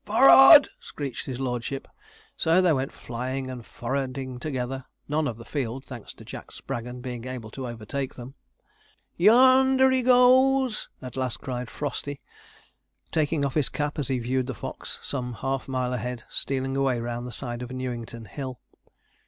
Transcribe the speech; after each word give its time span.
'F 0.07 0.13
o 0.15 0.17
r 0.17 0.25
rard!' 0.29 0.67
screeched 0.79 1.27
his 1.27 1.39
lordship. 1.39 1.87
So 2.35 2.59
they 2.59 2.73
went 2.73 2.91
flying 2.91 3.51
and 3.51 3.63
'forrarding' 3.63 4.39
together; 4.39 4.85
none 5.07 5.27
of 5.27 5.37
the 5.37 5.45
field 5.45 5.85
thanks 5.85 6.11
to 6.15 6.25
Jack 6.25 6.49
Spraggon 6.51 7.01
being 7.01 7.25
able 7.25 7.51
to 7.51 7.67
overtake 7.67 8.15
them. 8.15 8.33
'Y 9.19 9.27
o 9.29 9.61
o 9.61 9.63
nder 9.63 9.93
he 9.93 10.01
goes!' 10.01 10.89
at 11.03 11.15
last 11.15 11.39
cried 11.39 11.69
Frosty, 11.69 12.19
taking 13.11 13.45
off 13.45 13.53
his 13.53 13.69
cap 13.69 13.99
as 13.99 14.07
he 14.07 14.17
viewed 14.17 14.47
the 14.47 14.55
fox, 14.55 14.97
some 15.03 15.33
half 15.33 15.67
mile 15.67 15.93
ahead, 15.93 16.23
stealing 16.29 16.75
away 16.75 16.99
round 16.99 17.27
the 17.27 17.31
side 17.31 17.61
of 17.61 17.69
Newington 17.69 18.25
Hill. 18.25 18.59